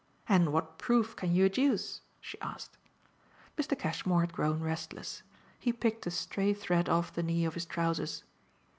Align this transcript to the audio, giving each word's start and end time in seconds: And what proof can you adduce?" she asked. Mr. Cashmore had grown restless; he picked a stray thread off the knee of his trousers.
And 0.27 0.51
what 0.51 0.79
proof 0.79 1.15
can 1.15 1.35
you 1.35 1.45
adduce?" 1.45 2.01
she 2.19 2.41
asked. 2.41 2.75
Mr. 3.55 3.77
Cashmore 3.77 4.21
had 4.21 4.33
grown 4.33 4.59
restless; 4.59 5.21
he 5.59 5.71
picked 5.71 6.07
a 6.07 6.09
stray 6.09 6.55
thread 6.55 6.89
off 6.89 7.13
the 7.13 7.21
knee 7.21 7.45
of 7.45 7.53
his 7.53 7.67
trousers. 7.67 8.23